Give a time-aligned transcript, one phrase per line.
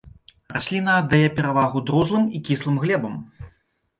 [0.53, 3.13] Расліна аддае перавагу друзлым і кіслым глебам.